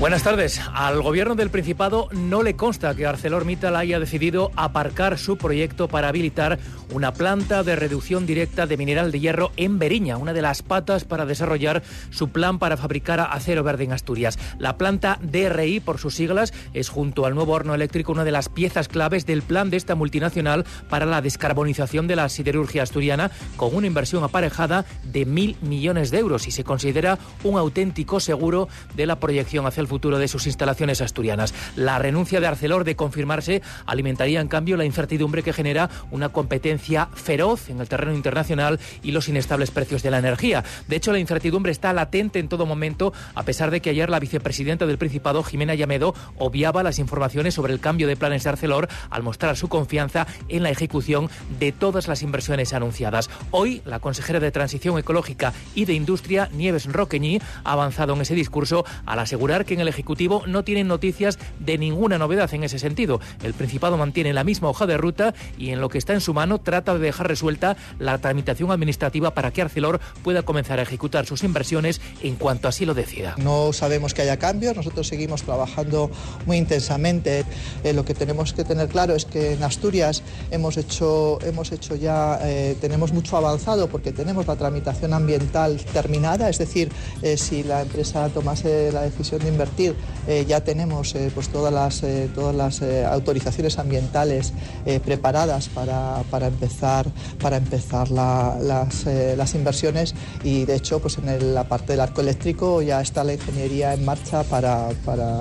[0.00, 0.60] Buenas tardes.
[0.74, 6.06] Al gobierno del Principado no le consta que ArcelorMittal haya decidido aparcar su proyecto para
[6.06, 6.60] habilitar
[6.92, 11.02] una planta de reducción directa de mineral de hierro en Beriña, una de las patas
[11.02, 14.38] para desarrollar su plan para fabricar acero verde en Asturias.
[14.60, 18.48] La planta DRI, por sus siglas, es junto al nuevo horno eléctrico una de las
[18.48, 23.74] piezas claves del plan de esta multinacional para la descarbonización de la siderurgia asturiana, con
[23.74, 29.06] una inversión aparejada de mil millones de euros y se considera un auténtico seguro de
[29.06, 31.54] la proyección hacia el futuro de sus instalaciones asturianas.
[31.74, 37.08] La renuncia de Arcelor de confirmarse alimentaría en cambio la incertidumbre que genera una competencia
[37.14, 40.64] feroz en el terreno internacional y los inestables precios de la energía.
[40.86, 44.20] De hecho, la incertidumbre está latente en todo momento, a pesar de que ayer la
[44.20, 48.88] vicepresidenta del Principado, Jimena Llamedo, obviaba las informaciones sobre el cambio de planes de Arcelor
[49.10, 53.30] al mostrar su confianza en la ejecución de todas las inversiones anunciadas.
[53.50, 58.34] Hoy, la consejera de Transición Ecológica y de Industria, Nieves Roqueñi, ha avanzado en ese
[58.34, 63.20] discurso al asegurar que el Ejecutivo no tienen noticias de ninguna novedad en ese sentido.
[63.42, 66.34] El Principado mantiene la misma hoja de ruta y en lo que está en su
[66.34, 71.26] mano trata de dejar resuelta la tramitación administrativa para que Arcelor pueda comenzar a ejecutar
[71.26, 73.34] sus inversiones en cuanto así lo decida.
[73.38, 76.10] No sabemos que haya cambios, nosotros seguimos trabajando
[76.46, 77.44] muy intensamente.
[77.84, 81.94] Eh, lo que tenemos que tener claro es que en Asturias hemos hecho, hemos hecho
[81.94, 86.90] ya, eh, tenemos mucho avanzado porque tenemos la tramitación ambiental terminada, es decir,
[87.22, 89.67] eh, si la empresa tomase la decisión de invertir,
[90.26, 94.52] eh, ya tenemos eh, pues todas las, eh, todas las autorizaciones ambientales
[95.04, 97.06] preparadas para, para, empezar,
[97.40, 102.82] para empezar las, las, inversiones y de hecho pues en la parte del arco eléctrico
[102.82, 105.38] ya está la ingeniería en marcha para, para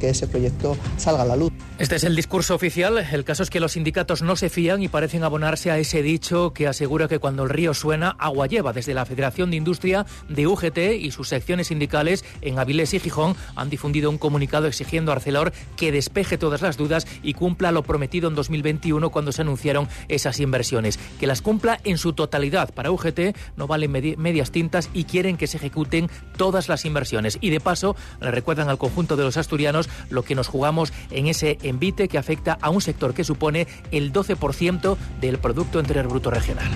[0.00, 1.52] que ese proyecto salga a la luz.
[1.82, 2.96] Este es el discurso oficial.
[3.10, 6.52] El caso es que los sindicatos no se fían y parecen abonarse a ese dicho
[6.52, 8.72] que asegura que cuando el río suena, agua lleva.
[8.72, 13.34] Desde la Federación de Industria de UGT y sus secciones sindicales en Avilés y Gijón
[13.56, 17.82] han difundido un comunicado exigiendo a Arcelor que despeje todas las dudas y cumpla lo
[17.82, 21.00] prometido en 2021 cuando se anunciaron esas inversiones.
[21.18, 22.72] Que las cumpla en su totalidad.
[22.72, 27.38] Para UGT no valen medias tintas y quieren que se ejecuten todas las inversiones.
[27.40, 31.26] Y de paso, le recuerdan al conjunto de los asturianos lo que nos jugamos en
[31.26, 36.30] ese envite que afecta a un sector que supone el 12% del Producto Interior Bruto
[36.30, 36.70] Regional.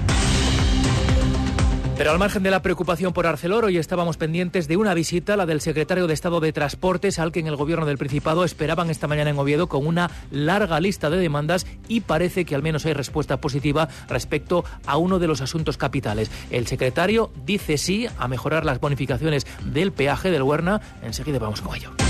[1.97, 5.47] Pero al margen de la preocupación por Arcelor, hoy estábamos pendientes de una visita, la
[5.47, 9.07] del secretario de Estado de Transportes, al que en el gobierno del Principado esperaban esta
[9.07, 12.93] mañana en Oviedo con una larga lista de demandas y parece que al menos hay
[12.93, 16.31] respuesta positiva respecto a uno de los asuntos capitales.
[16.51, 20.83] El secretario dice sí a mejorar las bonificaciones del peaje del Huerna.
[21.03, 22.06] Enseguida vamos con ello.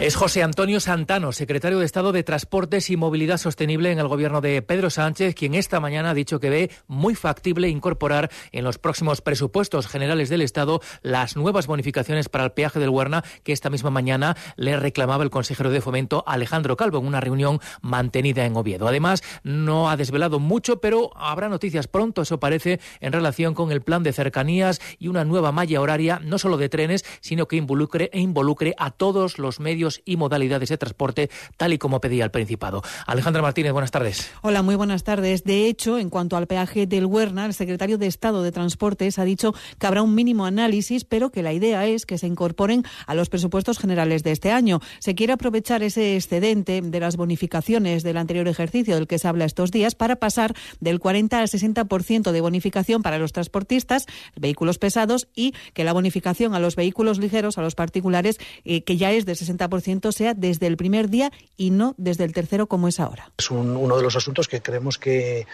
[0.00, 4.40] Es José Antonio Santano, secretario de Estado de Transportes y Movilidad Sostenible en el gobierno
[4.40, 8.78] de Pedro Sánchez, quien esta mañana ha dicho que ve muy factible incorporar en los
[8.78, 13.70] próximos presupuestos generales del Estado las nuevas bonificaciones para el peaje del Huerna que esta
[13.70, 18.56] misma mañana le reclamaba el consejero de Fomento Alejandro Calvo en una reunión mantenida en
[18.56, 18.86] Oviedo.
[18.86, 23.82] Además, no ha desvelado mucho, pero habrá noticias pronto, eso parece, en relación con el
[23.82, 28.10] plan de cercanías y una nueva malla horaria, no solo de trenes, sino que involucre,
[28.12, 32.82] involucre a todos los medios y modalidades de transporte, tal y como pedía el Principado.
[33.06, 34.30] Alejandra Martínez, buenas tardes.
[34.42, 35.44] Hola, muy buenas tardes.
[35.44, 39.24] De hecho, en cuanto al peaje del Huerna, el secretario de Estado de Transportes ha
[39.24, 43.14] dicho que habrá un mínimo análisis, pero que la idea es que se incorporen a
[43.14, 44.80] los presupuestos generales de este año.
[44.98, 49.44] Se quiere aprovechar ese excedente de las bonificaciones del anterior ejercicio del que se habla
[49.44, 54.06] estos días para pasar del 40 al 60% de bonificación para los transportistas,
[54.36, 58.96] vehículos pesados y que la bonificación a los vehículos ligeros, a los particulares, eh, que
[58.96, 59.77] ya es de 60%
[60.12, 63.32] sea desde el primer día y no desde el tercero como es ahora.
[63.38, 65.46] Es uno de los asuntos que creemos que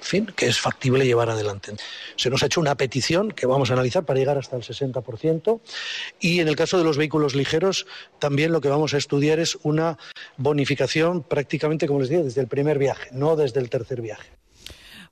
[0.00, 1.74] fin, que es factible llevar adelante.
[2.16, 5.60] Se nos ha hecho una petición que vamos a analizar para llegar hasta el 60%
[6.20, 7.86] y en el caso de los vehículos ligeros
[8.18, 9.98] también lo que vamos a estudiar es una
[10.36, 14.30] bonificación prácticamente, como les digo, desde el primer viaje, no desde el tercer viaje.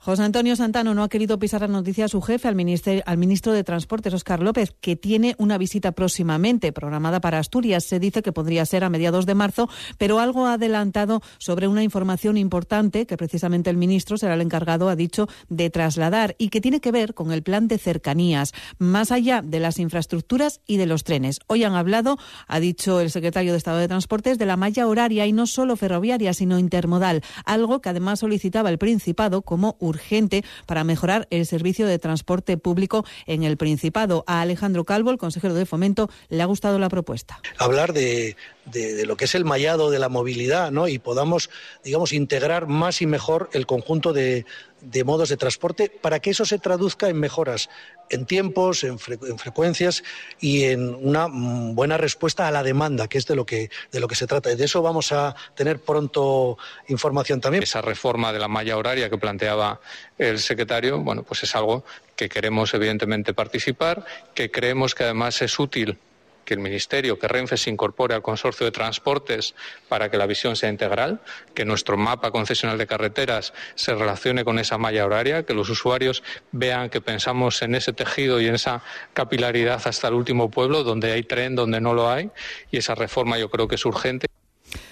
[0.00, 2.56] José Antonio Santano no ha querido pisar la noticia a su jefe, al,
[3.04, 7.82] al ministro de Transportes, Oscar López, que tiene una visita próximamente programada para Asturias.
[7.82, 9.68] Se dice que podría ser a mediados de marzo,
[9.98, 14.88] pero algo ha adelantado sobre una información importante que precisamente el ministro será el encargado,
[14.88, 19.10] ha dicho, de trasladar y que tiene que ver con el plan de cercanías, más
[19.10, 21.40] allá de las infraestructuras y de los trenes.
[21.48, 25.26] Hoy han hablado, ha dicho el secretario de Estado de Transportes, de la malla horaria
[25.26, 30.84] y no solo ferroviaria, sino intermodal, algo que además solicitaba el Principado como urgente para
[30.84, 34.24] mejorar el servicio de transporte público en el Principado.
[34.26, 37.40] A Alejandro Calvo, el consejero de Fomento, le ha gustado la propuesta.
[37.58, 38.36] Hablar de,
[38.66, 40.88] de, lo que es el mallado de la movilidad, ¿no?
[40.88, 41.50] Y podamos,
[41.84, 44.44] digamos, integrar más y mejor el conjunto de,
[44.80, 47.68] de modos de transporte para que eso se traduzca en mejoras
[48.10, 50.02] en tiempos, en, frecuencias
[50.40, 54.00] y en una mm, buena respuesta a la demanda, que es de lo que, de
[54.00, 54.50] lo que se trata.
[54.52, 56.58] Y de eso vamos a tener pronto
[56.88, 57.62] información también.
[57.62, 59.80] Esa reforma de la malla horaria que planteaba
[60.16, 61.84] el secretario, bueno, pues es algo
[62.16, 65.98] que queremos evidentemente participar, que creemos que además es útil
[66.48, 69.54] que el Ministerio, que Renfe se incorpore al consorcio de transportes
[69.86, 71.20] para que la visión sea integral,
[71.52, 76.22] que nuestro mapa concesional de carreteras se relacione con esa malla horaria, que los usuarios
[76.50, 81.12] vean que pensamos en ese tejido y en esa capilaridad hasta el último pueblo, donde
[81.12, 82.30] hay tren, donde no lo hay,
[82.70, 84.37] y esa reforma yo creo que es urgente.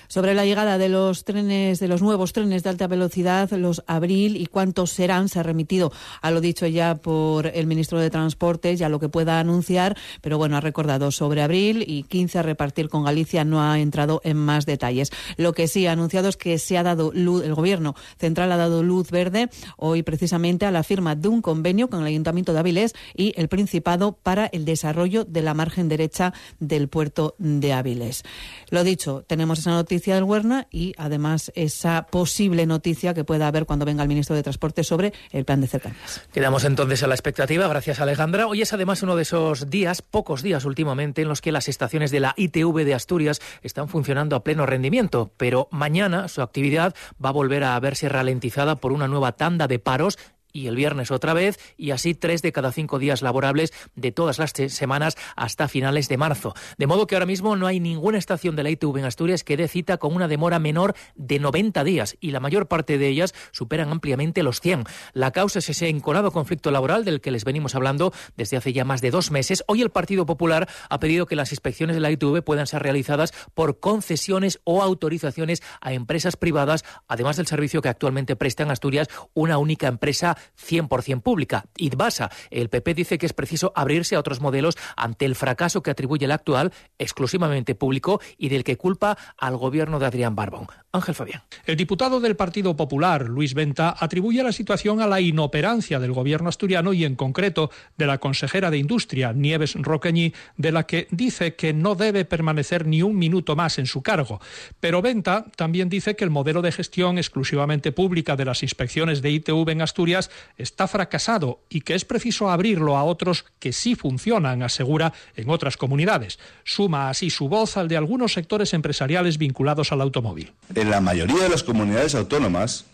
[0.08, 4.36] Sobre la llegada de los trenes, de los nuevos trenes de alta velocidad, los Abril
[4.36, 5.92] y cuántos serán, se ha remitido
[6.22, 9.96] a lo dicho ya por el ministro de Transportes y a lo que pueda anunciar,
[10.20, 14.20] pero bueno, ha recordado sobre Abril y 15 a repartir con Galicia, no ha entrado
[14.24, 15.10] en más detalles.
[15.36, 18.56] Lo que sí ha anunciado es que se ha dado luz, el gobierno central ha
[18.56, 22.58] dado luz verde hoy precisamente a la firma de un convenio con el Ayuntamiento de
[22.60, 28.22] Avilés y el Principado para el desarrollo de la margen derecha del puerto de Avilés.
[28.70, 33.48] Lo dicho, tenemos esa noticia noticia del Huerna y además esa posible noticia que pueda
[33.48, 36.22] haber cuando venga el ministro de Transporte sobre el plan de cercanías.
[36.32, 37.66] Quedamos entonces a la expectativa.
[37.66, 38.46] Gracias, Alejandra.
[38.46, 42.10] Hoy es además uno de esos días, pocos días últimamente, en los que las estaciones
[42.10, 46.94] de la ITV de Asturias están funcionando a pleno rendimiento, pero mañana su actividad
[47.24, 50.18] va a volver a verse ralentizada por una nueva tanda de paros
[50.56, 54.38] y el viernes otra vez, y así tres de cada cinco días laborables de todas
[54.38, 56.54] las semanas hasta finales de marzo.
[56.78, 59.56] De modo que ahora mismo no hay ninguna estación de la ITV en Asturias que
[59.56, 63.34] dé cita con una demora menor de 90 días, y la mayor parte de ellas
[63.52, 64.84] superan ampliamente los 100.
[65.12, 68.84] La causa es ese enconado conflicto laboral del que les venimos hablando desde hace ya
[68.84, 69.62] más de dos meses.
[69.66, 73.32] Hoy el Partido Popular ha pedido que las inspecciones de la ITV puedan ser realizadas
[73.54, 79.08] por concesiones o autorizaciones a empresas privadas, además del servicio que actualmente presta en Asturias
[79.34, 81.66] una única empresa 100% pública.
[81.76, 85.90] IDBASA, el PP dice que es preciso abrirse a otros modelos ante el fracaso que
[85.90, 90.66] atribuye el actual, exclusivamente público, y del que culpa al gobierno de Adrián Barbón.
[90.92, 91.42] Ángel Fabián.
[91.66, 96.48] El diputado del Partido Popular, Luis Venta, atribuye la situación a la inoperancia del gobierno
[96.48, 101.54] asturiano y en concreto de la consejera de Industria, Nieves Roqueñi, de la que dice
[101.54, 104.40] que no debe permanecer ni un minuto más en su cargo.
[104.80, 109.30] Pero Venta también dice que el modelo de gestión exclusivamente pública de las inspecciones de
[109.30, 114.62] ITV en Asturias está fracasado y que es preciso abrirlo a otros que sí funcionan,
[114.62, 116.38] asegura, en otras comunidades.
[116.64, 120.52] Suma así su voz al de algunos sectores empresariales vinculados al automóvil.
[120.74, 122.84] En la mayoría de las comunidades autónomas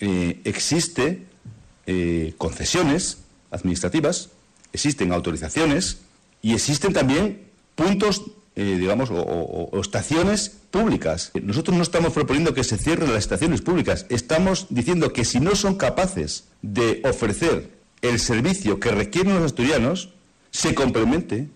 [0.00, 1.24] eh, existe
[1.86, 3.18] eh, concesiones
[3.50, 4.30] administrativas,
[4.72, 6.02] existen autorizaciones
[6.42, 8.22] y existen también puntos
[8.60, 11.30] eh, digamos, o, estaciones públicas.
[11.40, 15.54] Nosotros no estamos proponiendo que se cierren las estaciones públicas, estamos diciendo que si no
[15.54, 17.70] son capaces de ofrecer
[18.02, 20.10] el servicio que requieren los asturianos,
[20.50, 21.48] se complemente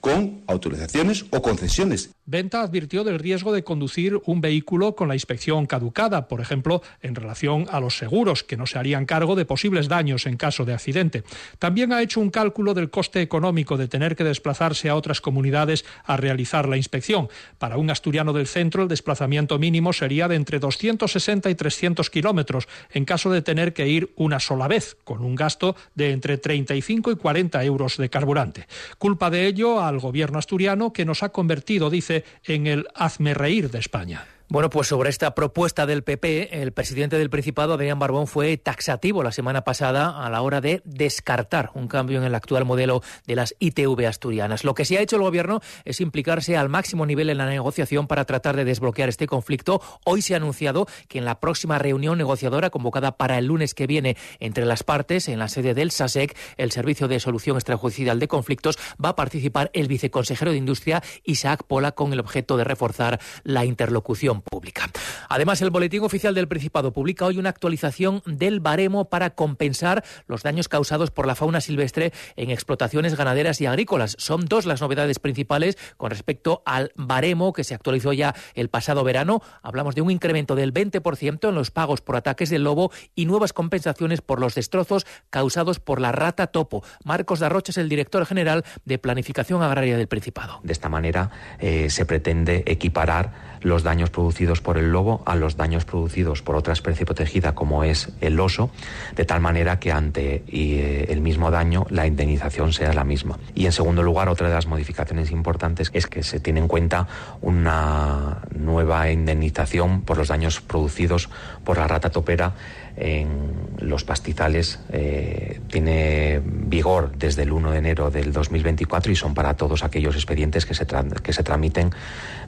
[0.00, 2.10] con autorizaciones o concesiones.
[2.24, 7.16] Venta advirtió del riesgo de conducir un vehículo con la inspección caducada, por ejemplo, en
[7.16, 10.72] relación a los seguros, que no se harían cargo de posibles daños en caso de
[10.72, 11.24] accidente.
[11.58, 15.84] También ha hecho un cálculo del coste económico de tener que desplazarse a otras comunidades
[16.04, 17.28] a realizar la inspección.
[17.58, 22.68] Para un asturiano del centro, el desplazamiento mínimo sería de entre 260 y 300 kilómetros,
[22.92, 27.10] en caso de tener que ir una sola vez, con un gasto de entre 35
[27.10, 28.68] y 40 euros de carburante.
[28.98, 32.11] Culpa de ello al gobierno asturiano, que nos ha convertido, dice,
[32.44, 34.26] en el hazme reír de España.
[34.52, 39.22] Bueno, pues sobre esta propuesta del PP, el presidente del Principado, Adrián Barbón, fue taxativo
[39.22, 43.34] la semana pasada a la hora de descartar un cambio en el actual modelo de
[43.34, 44.64] las ITV asturianas.
[44.64, 48.06] Lo que sí ha hecho el Gobierno es implicarse al máximo nivel en la negociación
[48.06, 49.80] para tratar de desbloquear este conflicto.
[50.04, 53.86] Hoy se ha anunciado que en la próxima reunión negociadora convocada para el lunes que
[53.86, 58.28] viene entre las partes, en la sede del SASEC, el Servicio de Solución Extrajudicial de
[58.28, 63.18] Conflictos, va a participar el viceconsejero de Industria, Isaac Pola, con el objeto de reforzar
[63.44, 64.90] la interlocución pública.
[65.28, 70.42] Además, el Boletín Oficial del Principado publica hoy una actualización del baremo para compensar los
[70.42, 74.16] daños causados por la fauna silvestre en explotaciones ganaderas y agrícolas.
[74.18, 79.04] Son dos las novedades principales con respecto al baremo que se actualizó ya el pasado
[79.04, 79.42] verano.
[79.62, 83.52] Hablamos de un incremento del 20% en los pagos por ataques del lobo y nuevas
[83.52, 86.84] compensaciones por los destrozos causados por la rata topo.
[87.04, 90.60] Marcos Darrocha es el director general de Planificación Agraria del Principado.
[90.62, 94.31] De esta manera eh, se pretende equiparar los daños producidos
[94.62, 98.70] por el lobo a los daños producidos por otra especie protegida como es el oso,
[99.14, 103.38] de tal manera que ante eh, el mismo daño la indemnización sea la misma.
[103.54, 107.06] Y en segundo lugar, otra de las modificaciones importantes es que se tiene en cuenta
[107.40, 111.28] una nueva indemnización por los daños producidos
[111.64, 112.54] por la rata topera
[112.96, 119.34] en los pastizales eh, tiene vigor desde el 1 de enero del 2024 y son
[119.34, 120.86] para todos aquellos expedientes que se,
[121.22, 121.90] que se tramiten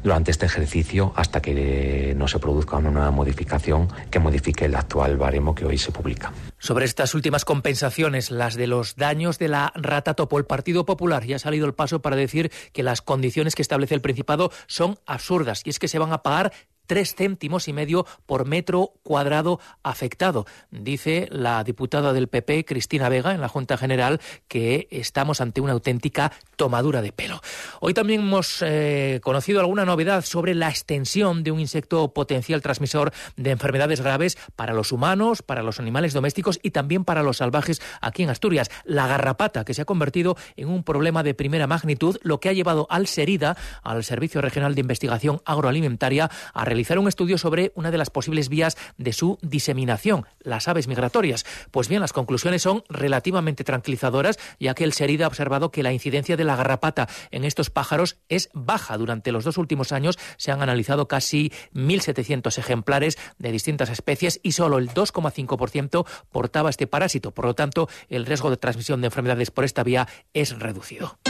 [0.02, 5.16] durante este ejercicio hasta que no se produzca una nueva modificación que modifique el actual
[5.16, 6.32] baremo que hoy se publica.
[6.58, 11.24] Sobre estas últimas compensaciones, las de los daños de la rata topo, el Partido Popular
[11.24, 14.98] ya ha salido el paso para decir que las condiciones que establece el Principado son
[15.06, 16.52] absurdas y es que se van a pagar
[16.86, 20.46] tres céntimos y medio por metro cuadrado afectado.
[20.70, 25.72] Dice la diputada del PP, Cristina Vega, en la Junta General, que estamos ante una
[25.72, 27.40] auténtica tomadura de pelo.
[27.80, 33.12] Hoy también hemos eh, conocido alguna novedad sobre la extensión de un insecto potencial transmisor
[33.36, 37.80] de enfermedades graves para los humanos, para los animales domésticos y también para los salvajes
[38.00, 38.70] aquí en Asturias.
[38.84, 42.52] La garrapata, que se ha convertido en un problema de primera magnitud, lo que ha
[42.52, 47.92] llevado al SERIDA, al Servicio Regional de Investigación Agroalimentaria, a realizar un estudio sobre una
[47.92, 51.46] de las posibles vías de su diseminación, las aves migratorias.
[51.70, 55.92] Pues bien, las conclusiones son relativamente tranquilizadoras, ya que el SERIDA ha observado que la
[55.92, 58.98] incidencia de la garrapata en estos pájaros es baja.
[58.98, 64.50] Durante los dos últimos años se han analizado casi 1.700 ejemplares de distintas especies y
[64.50, 67.30] solo el 2,5% portaba este parásito.
[67.30, 71.20] Por lo tanto, el riesgo de transmisión de enfermedades por esta vía es reducido.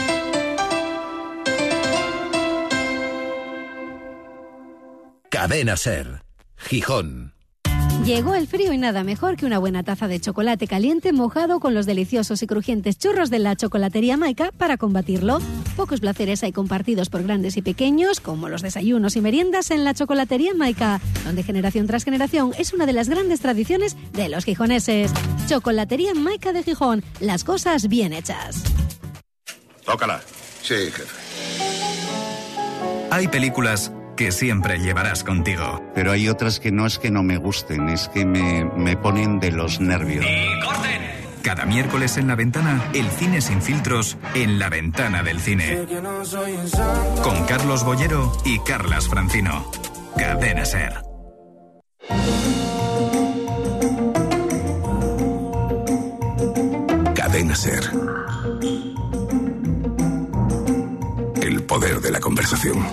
[5.34, 6.22] Cadena Ser,
[6.56, 7.34] Gijón.
[8.04, 11.74] Llegó el frío y nada mejor que una buena taza de chocolate caliente mojado con
[11.74, 15.40] los deliciosos y crujientes churros de la chocolatería Maica para combatirlo.
[15.74, 19.92] Pocos placeres hay compartidos por grandes y pequeños, como los desayunos y meriendas en la
[19.92, 25.10] chocolatería Maica, donde generación tras generación es una de las grandes tradiciones de los gijoneses.
[25.48, 28.62] Chocolatería Maica de Gijón, las cosas bien hechas.
[29.84, 30.22] Tócala.
[30.62, 31.24] Sí, jefe.
[33.10, 35.82] Hay películas que siempre llevarás contigo.
[35.94, 39.40] Pero hay otras que no es que no me gusten, es que me, me ponen
[39.40, 40.24] de los nervios.
[40.24, 41.02] ¡Y corten!
[41.44, 45.86] Cada miércoles en la ventana, el cine sin filtros en la ventana del cine.
[47.22, 49.70] Con Carlos Bollero y Carlas Francino.
[50.16, 50.94] Cadena Ser.
[57.14, 57.90] Cadena Ser.
[61.42, 62.86] El poder de la conversación.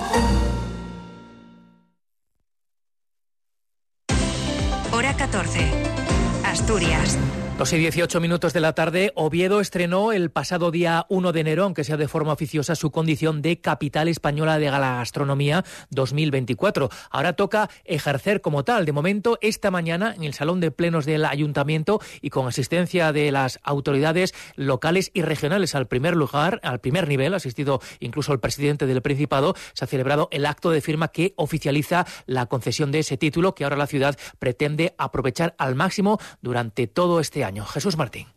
[7.62, 11.65] 2 y 18 minutos de la tarde, Oviedo estrenó el pasado día 1 de enero,
[11.65, 16.89] aunque sea de forma oficiosa, su condición de capital española de la gastronomía 2024.
[17.12, 18.88] Ahora toca ejercer como tal.
[18.88, 23.32] De momento, esta mañana, en el Salón de Plenos del Ayuntamiento y con asistencia de
[23.32, 28.88] las autoridades locales y regionales al primer lugar, al primer nivel, asistido incluso el presidente
[28.88, 33.18] del Principado, se ha celebrado el acto de firma que oficializa la concesión de ese
[33.18, 37.50] título que ahora la ciudad pretende aprovechar al máximo durante todo este año.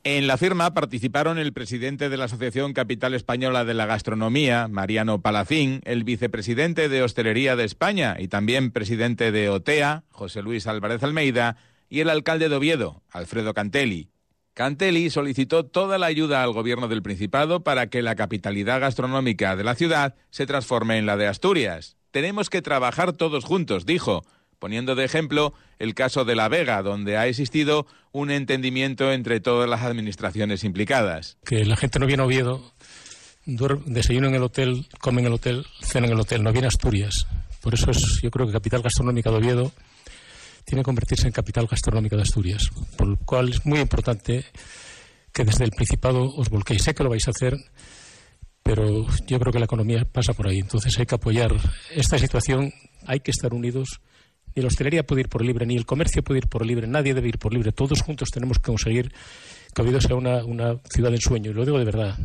[0.03, 5.21] En la firma participaron el presidente de la Asociación Capital Española de la Gastronomía, Mariano
[5.21, 11.03] Palacín, el vicepresidente de Hostelería de España y también presidente de OTEA, José Luis Álvarez
[11.03, 11.57] Almeida,
[11.89, 14.11] y el alcalde de Oviedo, Alfredo Cantelli.
[14.55, 19.65] Cantelli solicitó toda la ayuda al gobierno del Principado para que la capitalidad gastronómica de
[19.65, 21.97] la ciudad se transforme en la de Asturias.
[22.11, 24.25] Tenemos que trabajar todos juntos, dijo,
[24.59, 29.69] poniendo de ejemplo el caso de La Vega, donde ha existido un entendimiento entre todas
[29.69, 31.37] las administraciones implicadas.
[31.45, 32.73] Que la gente no viene a Oviedo,
[33.45, 36.69] desayuna en el hotel, come en el hotel, cena en el hotel, no viene a
[36.69, 37.27] Asturias.
[37.61, 39.73] Por eso es, yo creo que capital gastronómica de Oviedo
[40.65, 44.45] tiene que convertirse en capital gastronómica de Asturias, por lo cual es muy importante
[45.33, 46.83] que desde el Principado os volquéis.
[46.83, 47.57] Sé que lo vais a hacer,
[48.63, 50.59] pero yo creo que la economía pasa por ahí.
[50.59, 51.53] Entonces hay que apoyar
[51.91, 52.73] esta situación,
[53.07, 54.01] hay que estar unidos
[54.55, 57.15] ni la hostelería puede ir por libre, ni el comercio puede ir por libre, nadie
[57.15, 57.73] debe ir por libre.
[57.73, 59.13] Todos juntos tenemos que conseguir
[59.75, 62.17] que Oviedo sea una, ciudad en sueño, y lo digo de verdad.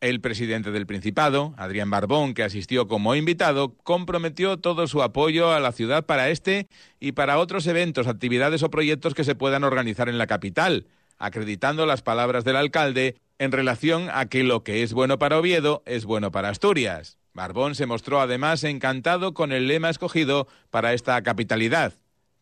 [0.00, 5.60] El presidente del Principado, Adrián Barbón, que asistió como invitado, comprometió todo su apoyo a
[5.60, 6.68] la ciudad para este
[7.00, 10.86] y para otros eventos, actividades o proyectos que se puedan organizar en la capital,
[11.18, 15.82] acreditando las palabras del alcalde en relación a que lo que es bueno para Oviedo
[15.86, 17.18] es bueno para Asturias.
[17.36, 21.92] Barbón se mostró además encantado con el lema escogido para esta capitalidad,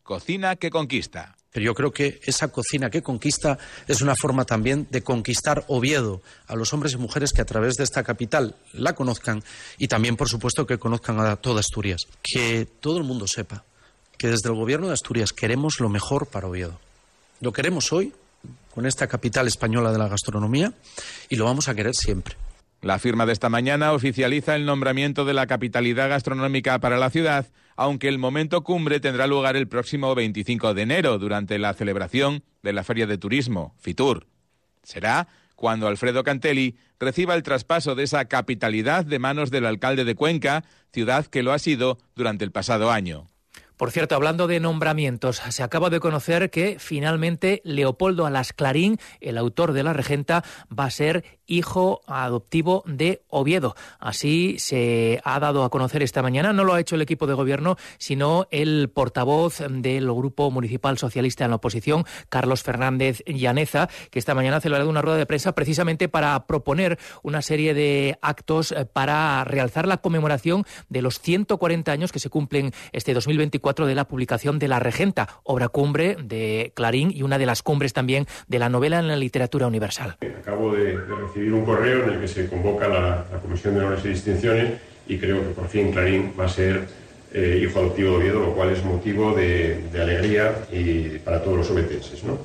[0.03, 1.35] Cocina que conquista.
[1.51, 6.21] Pero yo creo que esa cocina que conquista es una forma también de conquistar Oviedo
[6.47, 9.43] a los hombres y mujeres que a través de esta capital la conozcan
[9.77, 12.03] y también, por supuesto, que conozcan a toda Asturias.
[12.21, 13.65] Que todo el mundo sepa
[14.17, 16.79] que desde el Gobierno de Asturias queremos lo mejor para Oviedo.
[17.41, 18.13] Lo queremos hoy,
[18.73, 20.71] con esta capital española de la gastronomía,
[21.27, 22.37] y lo vamos a querer siempre.
[22.85, 27.47] La firma de esta mañana oficializa el nombramiento de la capitalidad gastronómica para la ciudad,
[27.75, 32.73] aunque el momento cumbre tendrá lugar el próximo 25 de enero durante la celebración de
[32.73, 34.27] la Feria de Turismo, FITUR.
[34.83, 40.13] Será cuando Alfredo Cantelli reciba el traspaso de esa capitalidad de manos del alcalde de
[40.13, 40.63] Cuenca,
[40.93, 43.25] ciudad que lo ha sido durante el pasado año.
[43.77, 49.37] Por cierto, hablando de nombramientos, se acaba de conocer que finalmente Leopoldo Alas Clarín, el
[49.37, 53.75] autor de La Regenta, va a ser hijo adoptivo de Oviedo.
[53.99, 56.53] Así se ha dado a conocer esta mañana.
[56.53, 61.43] No lo ha hecho el equipo de gobierno, sino el portavoz del Grupo Municipal Socialista
[61.43, 65.53] en la oposición, Carlos Fernández Llaneza, que esta mañana ha celebrado una rueda de prensa
[65.53, 72.13] precisamente para proponer una serie de actos para realzar la conmemoración de los 140 años
[72.13, 77.09] que se cumplen este 2024 de la publicación de La Regenta, obra cumbre de Clarín
[77.11, 80.17] y una de las cumbres también de la novela en la literatura universal.
[80.39, 83.79] Acabo de, de recibir un correo en el que se convoca la, la, Comisión de
[83.79, 84.73] Honores y Distinciones
[85.07, 86.87] y creo que por fin Clarín va a ser
[87.33, 91.57] eh, hijo adoptivo de Oviedo, lo cual es motivo de, de alegría y para todos
[91.57, 92.23] los obetenses.
[92.23, 92.37] ¿no?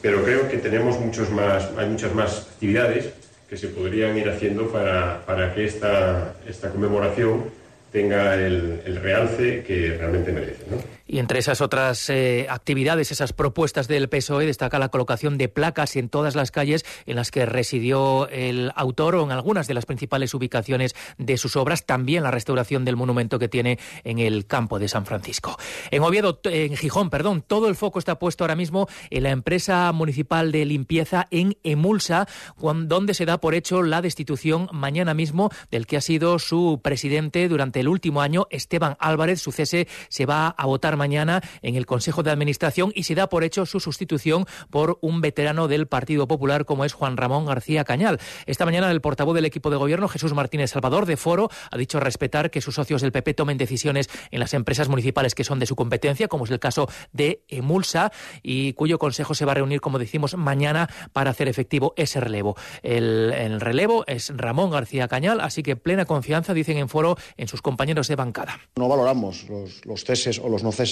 [0.00, 3.12] Pero creo que tenemos muchos más, hay muchas más actividades
[3.48, 7.58] que se podrían ir haciendo para, para que esta, esta conmemoración
[7.90, 10.64] tenga el, el realce que realmente merece.
[10.70, 10.99] ¿no?
[11.12, 15.96] Y entre esas otras eh, actividades, esas propuestas del PSOE, destaca la colocación de placas
[15.96, 19.86] en todas las calles en las que residió el autor o en algunas de las
[19.86, 24.78] principales ubicaciones de sus obras, también la restauración del monumento que tiene en el campo
[24.78, 25.58] de San Francisco.
[25.90, 29.90] En Oviedo, en Gijón, perdón, todo el foco está puesto ahora mismo en la empresa
[29.90, 35.88] municipal de limpieza en Emulsa, donde se da por hecho la destitución mañana mismo del
[35.88, 39.42] que ha sido su presidente durante el último año, Esteban Álvarez.
[39.42, 43.30] Su cese se va a votar mañana en el Consejo de Administración y se da
[43.30, 47.84] por hecho su sustitución por un veterano del Partido Popular como es Juan Ramón García
[47.84, 48.20] Cañal.
[48.44, 52.00] Esta mañana el portavoz del equipo de gobierno, Jesús Martínez Salvador, de Foro, ha dicho
[52.00, 55.66] respetar que sus socios del PP tomen decisiones en las empresas municipales que son de
[55.66, 59.80] su competencia, como es el caso de Emulsa, y cuyo consejo se va a reunir,
[59.80, 62.56] como decimos, mañana para hacer efectivo ese relevo.
[62.82, 67.48] El, el relevo es Ramón García Cañal, así que plena confianza, dicen en Foro, en
[67.48, 68.60] sus compañeros de bancada.
[68.76, 69.46] No valoramos
[69.84, 70.89] los ceses o los no ceses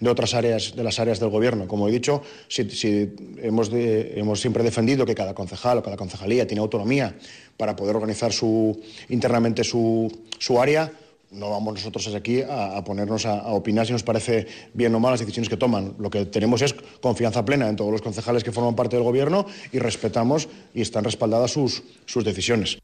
[0.00, 1.66] de otras áreas, de las áreas del gobierno.
[1.66, 6.60] Como he dicho, si, hemos, hemos siempre defendido que cada concejal o cada concejalía tiene
[6.60, 7.16] autonomía
[7.56, 10.92] para poder organizar su, internamente su, su área,
[11.30, 15.00] no vamos nosotros aquí a, a ponernos a, a, opinar si nos parece bien o
[15.00, 15.94] mal las decisiones que toman.
[15.98, 19.46] Lo que tenemos es confianza plena en todos los concejales que forman parte del Gobierno
[19.72, 22.78] y respetamos y están respaldadas sus, sus decisiones.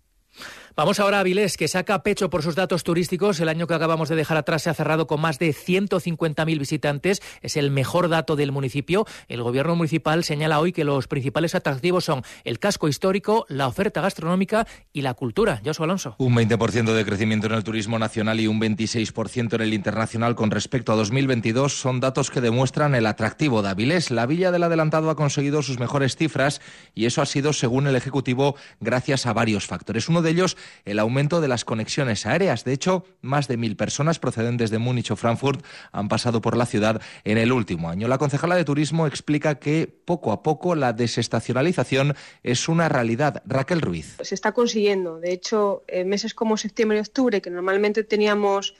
[0.76, 3.38] Vamos ahora a Avilés, que saca pecho por sus datos turísticos.
[3.38, 7.22] El año que acabamos de dejar atrás se ha cerrado con más de 150.000 visitantes.
[7.42, 9.06] Es el mejor dato del municipio.
[9.28, 14.00] El gobierno municipal señala hoy que los principales atractivos son el casco histórico, la oferta
[14.00, 15.62] gastronómica y la cultura.
[15.64, 16.16] Josu Alonso.
[16.18, 20.50] Un 20% de crecimiento en el turismo nacional y un 26% en el internacional con
[20.50, 24.10] respecto a 2022 son datos que demuestran el atractivo de Avilés.
[24.10, 26.60] La Villa del Adelantado ha conseguido sus mejores cifras
[26.96, 30.08] y eso ha sido, según el Ejecutivo, gracias a varios factores.
[30.08, 32.64] Uno de ellos el aumento de las conexiones aéreas.
[32.64, 36.66] De hecho, más de mil personas procedentes de Múnich o Frankfurt han pasado por la
[36.66, 38.08] ciudad en el último año.
[38.08, 43.42] La concejala de Turismo explica que poco a poco la desestacionalización es una realidad.
[43.46, 44.16] Raquel Ruiz.
[44.22, 45.20] Se está consiguiendo.
[45.20, 48.74] De hecho, en meses como septiembre y octubre, que normalmente teníamos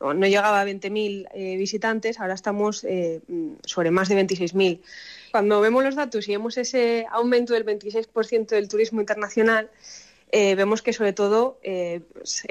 [0.00, 3.20] no llegaba a 20.000 eh, visitantes, ahora estamos eh,
[3.64, 4.80] sobre más de 26.000.
[5.30, 9.70] Cuando vemos los datos y vemos ese aumento del 26% del turismo internacional,
[10.36, 12.00] eh, vemos que sobre todo eh,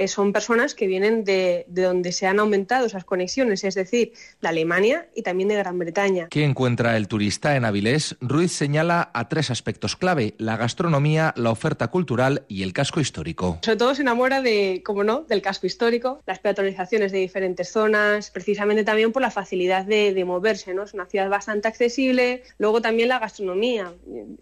[0.07, 4.47] son personas que vienen de, de, donde se han aumentado esas conexiones, es decir, de
[4.47, 6.29] Alemania y también de Gran Bretaña.
[6.29, 8.15] ¿Qué encuentra el turista en Avilés?
[8.21, 13.59] Ruiz señala a tres aspectos clave, la gastronomía, la oferta cultural y el casco histórico.
[13.63, 18.31] Sobre todo se enamora de, como no, del casco histórico, las peatonalizaciones de diferentes zonas,
[18.31, 20.83] precisamente también por la facilidad de, de moverse, ¿no?
[20.83, 23.91] Es una ciudad bastante accesible, luego también la gastronomía.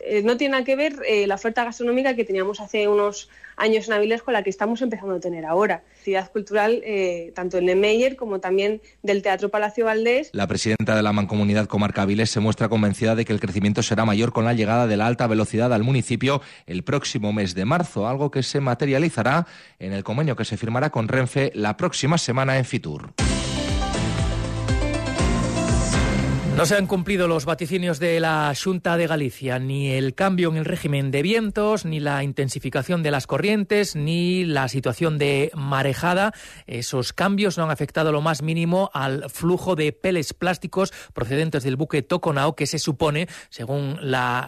[0.02, 4.24] Eh, no tiene nada que ver la oferta gastronómica que teníamos hace unos años Avilés
[4.24, 5.84] con la que estamos empezando a tener ahora.
[6.02, 10.30] Ciudad cultural eh, tanto en Meyer como también del Teatro Palacio Valdés.
[10.34, 14.06] La presidenta de la Mancomunidad Comarca Avilés se muestra convencida de que el crecimiento será
[14.06, 18.08] mayor con la llegada de la alta velocidad al municipio el próximo mes de marzo,
[18.08, 19.46] algo que se materializará
[19.80, 23.14] en el convenio que se firmará con Renfe la próxima semana en Fitur.
[26.62, 30.58] No se han cumplido los vaticinios de la Junta de Galicia, ni el cambio en
[30.58, 36.34] el régimen de vientos, ni la intensificación de las corrientes, ni la situación de marejada.
[36.68, 41.78] Esos cambios no han afectado lo más mínimo al flujo de peles plásticos procedentes del
[41.78, 43.98] buque Toconao, que se supone, según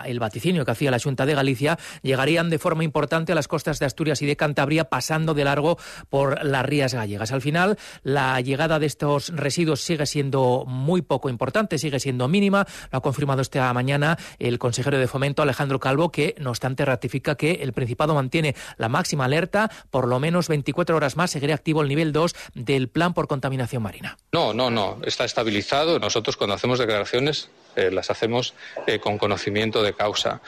[0.06, 3.80] el vaticinio que hacía la Junta de Galicia, llegarían de forma importante a las costas
[3.80, 5.80] de Asturias y de Cantabria, pasando de largo
[6.12, 7.32] por las rías gallegas.
[7.32, 12.68] Al final, la llegada de estos residuos sigue siendo muy poco importante, sigue siendo mínima.
[12.92, 17.36] Lo ha confirmado esta mañana el consejero de Fomento, Alejandro Calvo, que no obstante ratifica
[17.36, 19.72] que el Principado mantiene la máxima alerta.
[19.90, 23.82] Por lo menos 24 horas más seguirá activo el nivel 2 del plan por contaminación
[23.82, 24.18] marina.
[24.32, 25.00] No, no, no.
[25.04, 26.00] Está estabilizado.
[26.00, 28.54] Nosotros cuando hacemos declaraciones eh, las hacemos
[28.86, 30.42] eh, con conocimiento de causa.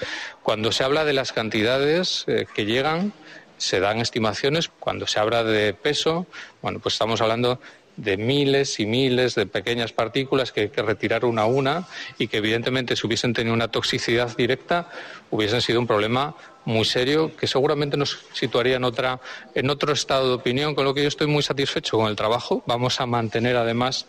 [0.43, 3.13] Cuando se habla de las cantidades eh, que llegan,
[3.57, 4.69] se dan estimaciones.
[4.79, 6.27] Cuando se habla de peso,
[6.61, 7.59] bueno, pues estamos hablando
[7.97, 12.27] de miles y miles de pequeñas partículas que hay que retirar una a una y
[12.27, 14.89] que evidentemente si hubiesen tenido una toxicidad directa
[15.31, 19.19] hubiesen sido un problema muy serio que seguramente nos situaría en, otra,
[19.53, 22.63] en otro estado de opinión, con lo que yo estoy muy satisfecho con el trabajo.
[22.65, 24.07] Vamos a mantener además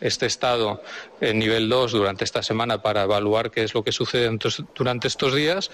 [0.00, 0.82] este estado
[1.20, 4.30] en nivel 2 durante esta semana para evaluar qué es lo que sucede
[4.74, 5.70] durante estos días.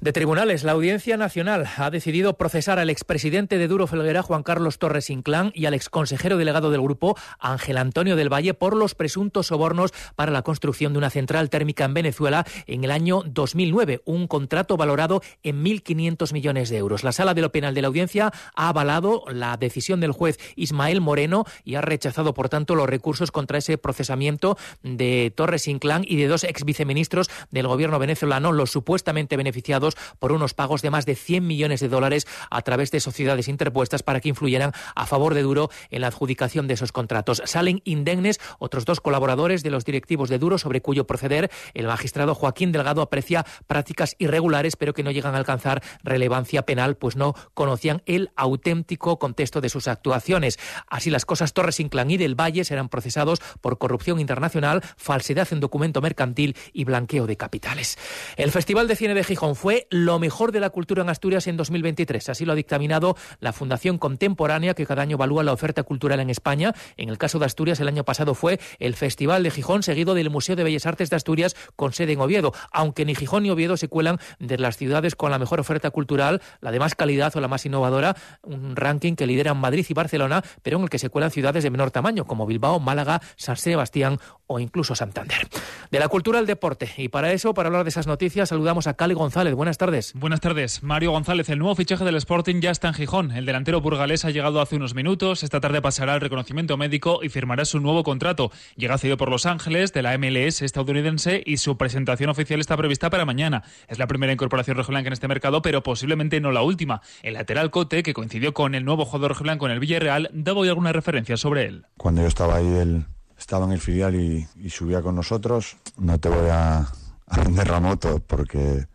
[0.00, 4.78] De tribunales, la Audiencia Nacional ha decidido procesar al expresidente de Duro Felguera, Juan Carlos
[4.78, 9.48] Torres Inclán, y al exconsejero delegado del grupo, Ángel Antonio del Valle, por los presuntos
[9.48, 14.28] sobornos para la construcción de una central térmica en Venezuela en el año 2009, un
[14.28, 17.02] contrato valorado en 1.500 millones de euros.
[17.02, 21.00] La Sala de lo Penal de la Audiencia ha avalado la decisión del juez Ismael
[21.00, 26.18] Moreno y ha rechazado, por tanto, los recursos contra ese procesamiento de Torres Inclán y
[26.18, 29.87] de dos ex viceministros del gobierno venezolano, los supuestamente beneficiados
[30.18, 34.02] por unos pagos de más de 100 millones de dólares a través de sociedades interpuestas
[34.02, 37.42] para que influyeran a favor de Duro en la adjudicación de esos contratos.
[37.44, 42.34] Salen indemnes otros dos colaboradores de los directivos de Duro sobre cuyo proceder el magistrado
[42.34, 47.34] Joaquín Delgado aprecia prácticas irregulares pero que no llegan a alcanzar relevancia penal pues no
[47.54, 50.58] conocían el auténtico contexto de sus actuaciones.
[50.88, 55.60] Así las cosas, Torres Inclán y del Valle serán procesados por corrupción internacional, falsedad en
[55.60, 57.98] documento mercantil y blanqueo de capitales.
[58.36, 61.56] El Festival de Cine de Gijón fue lo mejor de la cultura en Asturias en
[61.56, 62.28] 2023.
[62.28, 66.30] Así lo ha dictaminado la Fundación Contemporánea, que cada año evalúa la oferta cultural en
[66.30, 66.74] España.
[66.96, 70.30] En el caso de Asturias, el año pasado fue el Festival de Gijón, seguido del
[70.30, 72.52] Museo de Bellas Artes de Asturias, con sede en Oviedo.
[72.72, 76.40] Aunque ni Gijón ni Oviedo se cuelan de las ciudades con la mejor oferta cultural,
[76.60, 80.42] la de más calidad o la más innovadora, un ranking que lideran Madrid y Barcelona,
[80.62, 84.18] pero en el que se cuelan ciudades de menor tamaño, como Bilbao, Málaga, San Sebastián
[84.48, 85.46] o incluso Santander.
[85.92, 86.90] De la cultura al deporte.
[86.96, 89.54] Y para eso, para hablar de esas noticias, saludamos a Cali González.
[89.54, 90.12] Buenas tardes.
[90.14, 90.82] Buenas tardes.
[90.82, 93.30] Mario González, el nuevo fichaje del Sporting ya está en Gijón.
[93.30, 95.42] El delantero burgalés ha llegado hace unos minutos.
[95.44, 98.50] Esta tarde pasará el reconocimiento médico y firmará su nuevo contrato.
[98.76, 103.10] Llega cedido por Los Ángeles, de la MLS estadounidense, y su presentación oficial está prevista
[103.10, 103.62] para mañana.
[103.86, 107.02] Es la primera incorporación rojiblanca en este mercado, pero posiblemente no la última.
[107.22, 110.68] El lateral Cote, que coincidió con el nuevo jugador rojiblanco en el Villarreal, daba hoy
[110.68, 111.86] alguna referencia sobre él.
[111.98, 113.04] Cuando yo estaba ahí, él
[113.38, 115.76] estaba en el filial y, subía con nosotros.
[115.96, 118.86] No te voy a, a vender la moto porque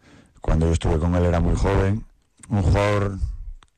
[0.42, 2.06] cuando yo estuve con él era muy joven,
[2.50, 3.18] un jugador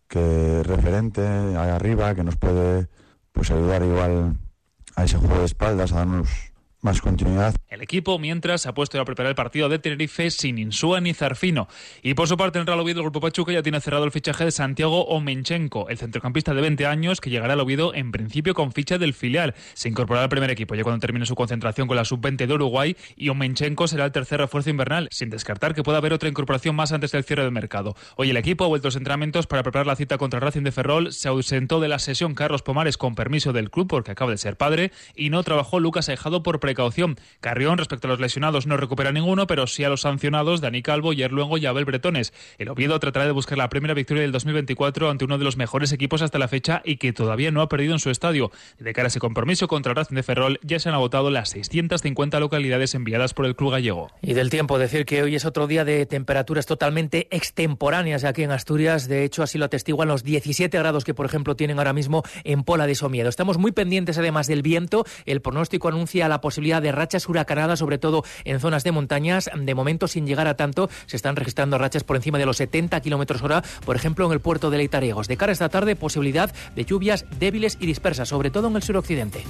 [0.07, 2.87] que referente ahí arriba, que nos puede
[3.31, 4.37] pues ayudar igual
[4.95, 6.29] a ese juego de espaldas, a darnos
[6.85, 7.55] más continuidad.
[7.67, 11.67] El equipo, mientras, ha puesto a preparar el partido de Tenerife sin Insúa ni Zarfino.
[12.03, 14.45] Y por su parte, en Real Oviedo, el Grupo Pachuca ya tiene cerrado el fichaje
[14.45, 18.71] de Santiago Omenchenko, el centrocampista de 20 años que llegará al Oviedo en principio con
[18.71, 19.55] ficha del filial.
[19.73, 22.95] Se incorporará al primer equipo ya cuando termine su concentración con la sub-20 de Uruguay
[23.17, 26.91] y Omenchenko será el tercer refuerzo invernal, sin descartar que pueda haber otra incorporación más
[26.91, 27.95] antes del cierre del mercado.
[28.15, 30.71] Hoy el equipo ha vuelto a los entrenamientos para preparar la cita contra Racing de
[30.71, 31.11] Ferrol.
[31.13, 34.55] Se ausentó de la sesión Carlos Pomares con permiso del club porque acaba de ser
[34.55, 37.15] padre y no trabajó Lucas Aijado por precaución.
[37.39, 41.13] Carrión, respecto a los lesionados, no recupera ninguno, pero sí a los sancionados Dani Calvo,
[41.13, 42.33] Yerluengo y Abel Bretones.
[42.57, 45.93] El Oviedo tratará de buscar la primera victoria del 2024 ante uno de los mejores
[45.93, 48.51] equipos hasta la fecha y que todavía no ha perdido en su estadio.
[48.77, 51.49] De cara a ese compromiso contra el Racing de Ferrol, ya se han agotado las
[51.51, 54.11] 650 localidades enviadas por el club gallego.
[54.21, 58.51] Y del tiempo, decir que hoy es otro día de temperaturas totalmente extemporáneas aquí en
[58.51, 59.07] Asturias.
[59.07, 62.63] De hecho, así lo atestiguan los 17 grados que, por ejemplo, tienen ahora mismo en
[62.63, 63.29] Pola de Somiedo.
[63.29, 65.05] Estamos muy pendientes, además del viento.
[65.25, 69.49] El pronóstico anuncia la posibilidad posibilidad de rachas huracanadas, sobre todo en zonas de montañas.
[69.53, 73.01] De momento, sin llegar a tanto, se están registrando rachas por encima de los 70
[73.01, 75.27] kilómetros hora, por ejemplo, en el puerto de Leitaregos.
[75.27, 78.83] De cara a esta tarde, posibilidad de lluvias débiles y dispersas, sobre todo en el
[78.83, 79.43] suroccidente.